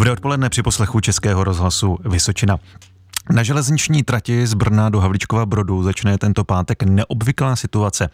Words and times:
Dobré 0.00 0.12
odpoledne 0.12 0.50
při 0.50 0.62
poslechu 0.62 1.00
Českého 1.00 1.44
rozhlasu 1.44 1.98
Vysočina. 2.04 2.58
Na 3.28 3.42
železniční 3.42 4.02
trati 4.02 4.46
z 4.46 4.54
Brna 4.54 4.88
do 4.88 5.00
Havlíčkova 5.00 5.46
Brodu 5.46 5.82
začne 5.82 6.18
tento 6.18 6.44
pátek 6.44 6.82
neobvyklá 6.82 7.56
situace. 7.56 8.10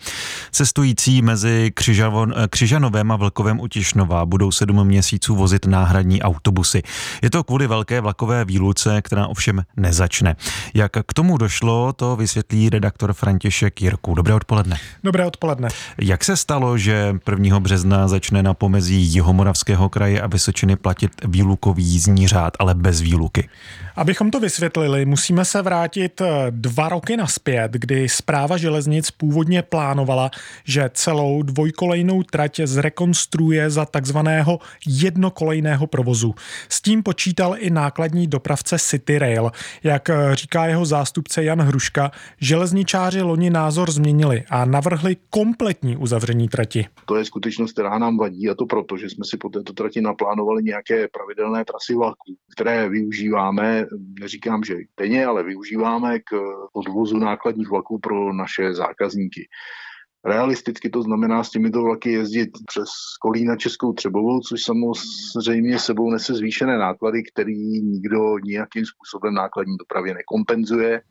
Cestující 0.52 1.22
mezi 1.22 1.72
Křižavon, 1.74 2.34
Křižanovém 2.50 3.12
a 3.12 3.16
Vlkovém 3.16 3.60
u 3.60 3.68
Tišnova 3.68 4.26
budou 4.26 4.52
sedm 4.52 4.84
měsíců 4.84 5.36
vozit 5.36 5.66
náhradní 5.66 6.22
autobusy. 6.22 6.82
Je 7.22 7.30
to 7.30 7.44
kvůli 7.44 7.66
velké 7.66 8.00
vlakové 8.00 8.44
výluce, 8.44 9.02
která 9.02 9.26
ovšem 9.26 9.62
nezačne. 9.76 10.36
Jak 10.74 10.92
k 11.06 11.14
tomu 11.14 11.38
došlo, 11.38 11.92
to 11.92 12.16
vysvětlí 12.16 12.70
redaktor 12.70 13.12
František 13.12 13.82
Jirku. 13.82 14.14
Dobré 14.14 14.34
odpoledne. 14.34 14.76
Dobré 15.04 15.26
odpoledne. 15.26 15.68
Jak 15.98 16.24
se 16.24 16.36
stalo, 16.36 16.78
že 16.78 17.14
1. 17.30 17.60
března 17.60 18.08
začne 18.08 18.42
na 18.42 18.54
pomezí 18.54 19.02
Jihomoravského 19.02 19.88
kraje 19.88 20.20
a 20.20 20.26
Vysočiny 20.26 20.76
platit 20.76 21.12
výlukový 21.24 21.84
jízdní 21.84 22.28
řád, 22.28 22.52
ale 22.58 22.74
bez 22.74 23.00
výluky? 23.00 23.48
Abychom 23.96 24.30
to 24.30 24.40
vysvětlili, 24.40 25.05
musíme 25.06 25.44
se 25.44 25.62
vrátit 25.62 26.20
eh, 26.20 26.46
dva 26.50 26.88
roky 26.88 27.16
naspět, 27.16 27.72
kdy 27.72 28.08
zpráva 28.08 28.56
železnic 28.56 29.10
původně 29.10 29.62
plánovala, 29.62 30.30
že 30.64 30.90
celou 30.94 31.42
dvojkolejnou 31.42 32.22
trať 32.22 32.60
zrekonstruuje 32.64 33.70
za 33.70 33.84
takzvaného 33.84 34.58
jednokolejného 34.86 35.86
provozu. 35.86 36.34
S 36.68 36.82
tím 36.82 37.02
počítal 37.02 37.56
i 37.58 37.70
nákladní 37.70 38.26
dopravce 38.26 38.78
City 38.78 39.18
Rail. 39.18 39.50
Jak 39.82 40.10
eh, 40.10 40.16
říká 40.32 40.66
jeho 40.66 40.84
zástupce 40.84 41.44
Jan 41.44 41.60
Hruška, 41.60 42.10
železničáři 42.40 43.22
loni 43.22 43.50
názor 43.50 43.90
změnili 43.90 44.44
a 44.50 44.64
navrhli 44.64 45.16
kompletní 45.30 45.96
uzavření 45.96 46.48
trati. 46.48 46.86
To 47.06 47.16
je 47.16 47.24
skutečnost, 47.24 47.72
která 47.72 47.98
nám 47.98 48.18
vadí 48.18 48.50
a 48.50 48.54
to 48.54 48.66
proto, 48.66 48.96
že 48.96 49.10
jsme 49.10 49.24
si 49.24 49.36
po 49.36 49.48
této 49.48 49.72
trati 49.72 50.00
naplánovali 50.00 50.62
nějaké 50.62 51.08
pravidelné 51.08 51.64
trasy 51.64 51.94
vlaků, 51.94 52.34
které 52.52 52.88
využíváme 52.88 53.86
neříkám, 54.20 54.64
že 54.64 54.74
denně, 55.00 55.26
ale 55.26 55.42
využíváme 55.42 56.18
k 56.18 56.30
odvozu 56.72 57.18
nákladních 57.18 57.68
vlaků 57.70 57.98
pro 57.98 58.32
naše 58.32 58.74
zákazníky. 58.74 59.48
Realisticky 60.24 60.90
to 60.90 61.02
znamená 61.02 61.44
s 61.44 61.50
těmito 61.50 61.82
vlaky 61.82 62.12
jezdit 62.12 62.50
přes 62.66 62.88
Kolína 63.20 63.56
Českou 63.56 63.92
Třebovou, 63.92 64.40
což 64.40 64.60
samozřejmě 65.32 65.78
sebou 65.78 66.10
nese 66.10 66.34
zvýšené 66.34 66.78
náklady, 66.78 67.22
který 67.22 67.82
nikdo 67.82 68.38
nějakým 68.38 68.84
způsobem 68.86 69.34
nákladní 69.34 69.76
dopravě 69.76 70.14
nekompenzuje. 70.14 71.02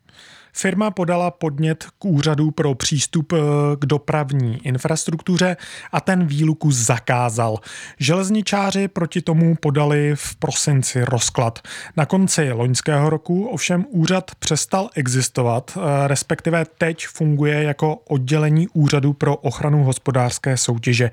Firma 0.58 0.92
podala 0.92 1.32
podnět 1.32 1.86
k 2.00 2.06
úřadu 2.06 2.52
pro 2.52 2.76
přístup 2.76 3.34
eh, 3.34 3.38
k 3.80 3.86
dopravní 3.86 4.60
infrastruktuře 4.68 5.58
a 5.92 6.02
ten 6.02 6.28
výluku 6.28 6.72
zakázal. 6.72 7.60
Železničáři 8.00 8.88
proti 8.88 9.22
tomu 9.22 9.56
podali 9.56 10.12
v 10.16 10.36
prosinci 10.36 11.06
rozklad. 11.06 11.60
Na 11.98 12.06
konci 12.06 12.52
loňského 12.52 13.10
roku 13.10 13.48
ovšem 13.48 13.86
úřad 13.90 14.32
přestal 14.40 14.90
existovat, 14.96 15.78
eh, 15.78 16.08
respektive 16.08 16.66
teď 16.78 17.08
funguje 17.08 17.64
jako 17.64 17.96
oddělení 17.96 18.68
úřadu 18.68 19.14
pro 19.14 19.36
ochranu 19.36 19.84
hospodářské 19.84 20.58
soutěže. 20.58 21.12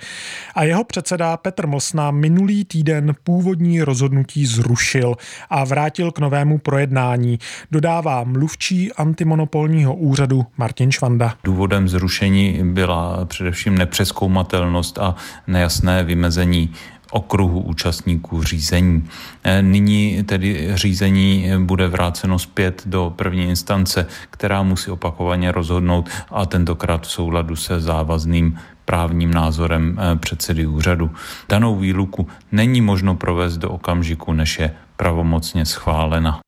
A 0.55 0.65
jeho 0.65 0.85
předseda 0.85 1.37
Petr 1.37 1.67
Mlsna 1.67 2.11
minulý 2.11 2.65
týden 2.65 3.15
původní 3.25 3.83
rozhodnutí 3.83 4.47
zrušil 4.47 5.17
a 5.51 5.65
vrátil 5.65 6.13
k 6.13 6.19
novému 6.19 6.59
projednání. 6.59 7.39
Dodává 7.71 8.25
mluvčí 8.25 8.93
antimon 8.93 9.32
antimonopolního 9.33 9.95
úřadu 9.95 10.47
Martin 10.57 10.93
Švanda. 10.93 11.35
Důvodem 11.45 11.89
zrušení 11.89 12.61
byla 12.63 13.25
především 13.25 13.79
nepřeskoumatelnost 13.79 14.99
a 14.99 15.15
nejasné 15.47 16.05
vymezení 16.05 16.71
okruhu 17.11 17.61
účastníků 17.61 18.43
řízení. 18.43 19.09
E, 19.45 19.63
nyní 19.63 20.23
tedy 20.23 20.71
řízení 20.75 21.51
bude 21.59 21.89
vráceno 21.89 22.39
zpět 22.39 22.83
do 22.87 23.13
první 23.17 23.49
instance, 23.49 24.07
která 24.31 24.63
musí 24.63 24.91
opakovaně 24.91 25.53
rozhodnout 25.53 26.09
a 26.31 26.47
tentokrát 26.47 27.07
v 27.07 27.11
souladu 27.11 27.57
se 27.57 27.81
závazným 27.81 28.59
právním 28.85 29.35
názorem 29.35 29.99
e, 29.99 30.17
předsedy 30.17 30.67
úřadu. 30.67 31.11
Danou 31.49 31.77
výluku 31.77 32.27
není 32.53 32.81
možno 32.81 33.17
provést 33.17 33.57
do 33.57 33.71
okamžiku, 33.71 34.33
než 34.33 34.59
je 34.59 34.75
pravomocně 34.97 35.67
schválena. 35.67 36.41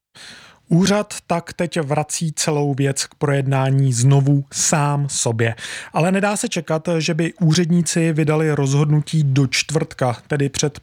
Úřad 0.75 1.15
tak 1.27 1.53
teď 1.53 1.81
vrací 1.81 2.33
celou 2.37 2.75
věc 2.75 3.07
k 3.07 3.15
projednání 3.15 3.93
znovu 3.93 4.45
sám 4.53 5.09
sobě. 5.09 5.55
Ale 5.93 6.13
nedá 6.13 6.37
se 6.37 6.49
čekat, 6.49 6.89
že 6.99 7.15
by 7.15 7.33
úředníci 7.41 8.13
vydali 8.13 8.53
rozhodnutí 8.53 9.23
do 9.23 9.47
čtvrtka, 9.47 10.17
tedy 10.29 10.49
před 10.49 10.81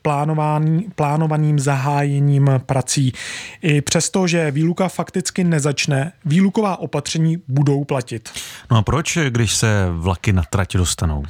plánovaným 0.96 1.60
zahájením 1.60 2.50
prací. 2.66 3.14
I 3.62 3.82
přesto, 3.82 4.28
že 4.28 4.52
výluka 4.52 4.88
fakticky 4.88 5.44
nezačne, 5.44 6.12
výluková 6.26 6.78
opatření 6.78 7.38
budou 7.48 7.84
platit. 7.84 8.30
No 8.72 8.78
a 8.78 8.82
proč, 8.82 9.18
když 9.30 9.56
se 9.56 9.88
vlaky 9.92 10.34
na 10.34 10.44
trati 10.50 10.78
dostanou? 10.78 11.24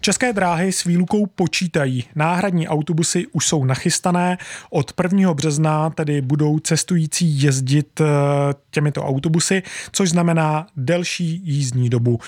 České 0.00 0.32
dráhy 0.32 0.72
s 0.72 0.84
výlukou 0.84 1.26
počítají. 1.26 2.04
Náhradní 2.14 2.68
autobusy 2.68 3.26
už 3.32 3.46
jsou 3.46 3.64
nachystané. 3.64 4.38
Od 4.70 4.92
1. 5.02 5.34
března 5.34 5.90
tedy 5.90 6.20
budou 6.20 6.58
cestující 6.58 7.42
jezdit 7.42 8.00
Eh, 8.00 8.54
těmito 8.70 9.02
autobusy, 9.02 9.62
což 9.92 10.10
znamená 10.10 10.66
delší 10.76 11.40
jízdní 11.44 11.90
dobu. 11.90 12.18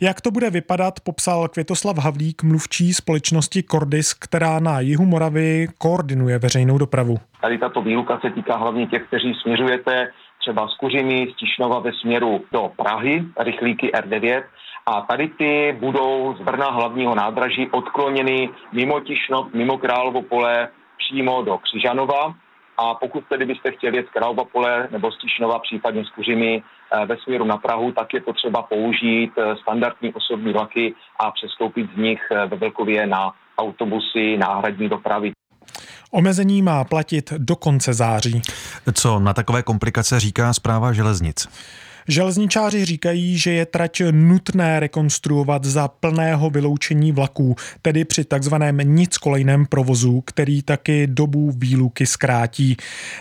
Jak 0.00 0.20
to 0.20 0.30
bude 0.30 0.50
vypadat, 0.50 1.00
popsal 1.00 1.48
Květoslav 1.48 1.98
Havlík, 1.98 2.42
mluvčí 2.42 2.94
společnosti 2.94 3.62
Cordis, 3.62 4.14
která 4.14 4.60
na 4.60 4.80
jihu 4.80 5.06
Moravy 5.06 5.68
koordinuje 5.78 6.38
veřejnou 6.38 6.78
dopravu. 6.78 7.18
Tady 7.40 7.58
tato 7.58 7.82
výluka 7.82 8.18
se 8.20 8.30
týká 8.30 8.56
hlavně 8.56 8.86
těch, 8.86 9.02
kteří 9.02 9.34
směřujete 9.42 10.08
třeba 10.38 10.68
z 10.68 10.74
Kuřimy, 10.76 11.26
z 11.32 11.36
Tišnova 11.36 11.78
ve 11.78 11.92
směru 11.92 12.44
do 12.52 12.72
Prahy, 12.76 13.24
rychlíky 13.38 13.90
R9, 13.94 14.42
a 14.86 15.00
tady 15.00 15.28
ty 15.28 15.76
budou 15.80 16.34
z 16.38 16.40
Brna 16.40 16.70
hlavního 16.70 17.14
nádraží 17.14 17.70
odkloněny 17.70 18.50
mimo 18.72 19.00
Tišnov, 19.00 19.52
mimo 19.52 19.78
Královo 19.78 20.22
pole, 20.22 20.68
přímo 20.98 21.42
do 21.42 21.58
Křižanova 21.58 22.34
a 22.78 22.94
pokud 22.94 23.24
tedy 23.28 23.44
byste 23.44 23.70
chtěli 23.72 23.96
jet 23.96 24.06
z 24.06 24.10
Králova 24.10 24.44
pole 24.44 24.88
nebo 24.90 25.12
z 25.12 25.18
Tišnova, 25.18 25.58
případně 25.58 26.04
z 26.04 26.10
Kuřimy 26.10 26.62
eh, 26.62 27.06
ve 27.06 27.16
směru 27.16 27.44
na 27.44 27.56
Prahu, 27.56 27.92
tak 27.92 28.14
je 28.14 28.20
potřeba 28.20 28.62
použít 28.62 29.32
eh, 29.38 29.56
standardní 29.56 30.14
osobní 30.14 30.52
vlaky 30.52 30.94
a 31.20 31.30
přestoupit 31.30 31.90
z 31.94 31.96
nich 31.96 32.22
eh, 32.30 32.46
ve 32.46 32.56
Velkově 32.56 33.06
na 33.06 33.32
autobusy 33.58 34.36
náhradní 34.36 34.88
dopravy. 34.88 35.32
Omezení 36.10 36.62
má 36.62 36.84
platit 36.84 37.32
do 37.38 37.56
konce 37.56 37.94
září. 37.94 38.42
Co 38.92 39.18
na 39.20 39.34
takové 39.34 39.62
komplikace 39.62 40.20
říká 40.20 40.52
zpráva 40.52 40.92
železnic? 40.92 41.48
Železničáři 42.10 42.84
říkají, 42.84 43.38
že 43.38 43.52
je 43.52 43.66
trať 43.66 44.02
nutné 44.10 44.80
rekonstruovat 44.80 45.64
za 45.64 45.88
plného 45.88 46.50
vyloučení 46.50 47.12
vlaků, 47.12 47.56
tedy 47.82 48.04
při 48.04 48.24
takzvaném 48.24 48.78
nickolejném 48.82 49.66
provozu, 49.66 50.20
který 50.20 50.62
taky 50.62 51.06
dobu 51.06 51.52
výluky 51.56 52.06
zkrátí. 52.06 52.76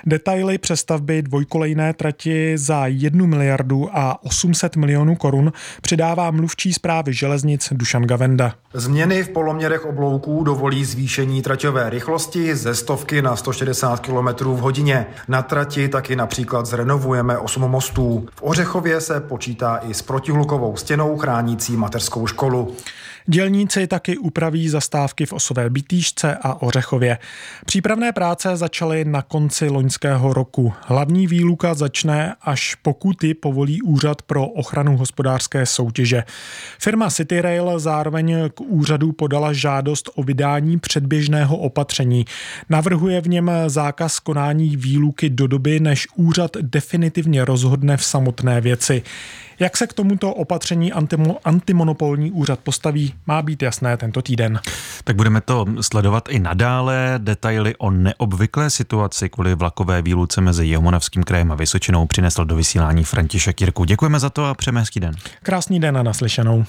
Detaily 0.05 0.57
přestavby 0.57 1.21
dvojkolejné 1.21 1.93
trati 1.93 2.57
za 2.57 2.87
1 2.87 3.25
miliardu 3.25 3.89
a 3.93 4.23
800 4.23 4.75
milionů 4.75 5.15
korun 5.15 5.53
přidává 5.81 6.31
mluvčí 6.31 6.73
zprávy 6.73 7.13
železnic 7.13 7.69
Dušan 7.71 8.03
Gavenda. 8.03 8.53
Změny 8.73 9.23
v 9.23 9.29
poloměrech 9.29 9.85
oblouků 9.85 10.43
dovolí 10.43 10.85
zvýšení 10.85 11.41
traťové 11.41 11.89
rychlosti 11.89 12.55
ze 12.55 12.75
stovky 12.75 13.21
na 13.21 13.35
160 13.35 13.99
km 13.99 14.27
v 14.45 14.59
hodině. 14.59 15.05
Na 15.27 15.41
trati 15.41 15.89
taky 15.89 16.15
například 16.15 16.65
zrenovujeme 16.65 17.37
8 17.37 17.61
mostů. 17.61 18.27
V 18.35 18.41
Ořechově 18.41 18.76
Orechově 18.77 19.01
se 19.01 19.19
počítá 19.19 19.77
i 19.77 19.93
s 19.93 20.01
protihlukovou 20.01 20.75
stěnou 20.75 21.17
chránící 21.17 21.77
mateřskou 21.77 22.27
školu. 22.27 22.75
Dělníci 23.29 23.87
taky 23.87 24.17
upraví 24.17 24.69
zastávky 24.69 25.25
v 25.25 25.33
Osové 25.33 25.69
Bytýšce 25.69 26.37
a 26.41 26.61
Ořechově. 26.61 27.17
Přípravné 27.65 28.11
práce 28.11 28.57
začaly 28.57 29.05
na 29.05 29.21
konci 29.21 29.69
loňského 29.69 30.33
roku. 30.33 30.73
Hlavní 30.81 31.27
výluka 31.27 31.73
začne, 31.73 32.35
až 32.41 32.75
pokuty 32.75 33.33
povolí 33.33 33.81
Úřad 33.81 34.21
pro 34.21 34.47
ochranu 34.47 34.97
hospodářské 34.97 35.65
soutěže. 35.65 36.23
Firma 36.79 37.09
City 37.09 37.41
Rail 37.41 37.79
zároveň 37.79 38.35
k 38.53 38.61
úřadu 38.61 39.11
podala 39.11 39.53
žádost 39.53 40.09
o 40.15 40.23
vydání 40.23 40.79
předběžného 40.79 41.57
opatření. 41.57 42.25
Navrhuje 42.69 43.21
v 43.21 43.29
něm 43.29 43.51
zákaz 43.67 44.19
konání 44.19 44.77
výluky 44.77 45.29
do 45.29 45.47
doby, 45.47 45.79
než 45.79 46.07
úřad 46.15 46.51
definitivně 46.61 47.45
rozhodne 47.45 47.97
v 47.97 48.03
samotné 48.03 48.61
věci. 48.61 49.03
Jak 49.59 49.77
se 49.77 49.87
k 49.87 49.93
tomuto 49.93 50.33
opatření 50.33 50.93
antimo, 50.93 51.37
antimonopolní 51.43 52.31
úřad 52.31 52.59
postaví, 52.59 53.13
má 53.27 53.41
být 53.41 53.61
jasné 53.61 53.97
tento 53.97 54.21
týden. 54.21 54.59
Tak 55.03 55.15
budeme 55.15 55.41
to 55.41 55.65
sledovat 55.81 56.29
i 56.29 56.39
nadále. 56.39 57.13
Detaily 57.17 57.75
o 57.77 57.91
neobvyklé 57.91 58.69
situaci 58.69 59.29
kvůli 59.29 59.55
vlakové 59.55 60.01
výluce 60.01 60.41
mezi 60.41 60.65
Jihomonavským 60.65 61.23
krajem 61.23 61.51
a 61.51 61.55
Vysočinou 61.55 62.05
přinesl 62.05 62.45
do 62.45 62.55
vysílání 62.55 63.03
František 63.03 63.61
Jirku. 63.61 63.83
Děkujeme 63.83 64.19
za 64.19 64.29
to 64.29 64.45
a 64.45 64.53
přejeme 64.53 64.79
hezký 64.79 64.99
den. 64.99 65.15
Krásný 65.43 65.79
den 65.79 65.97
a 65.97 66.03
naslyšenou. 66.03 66.65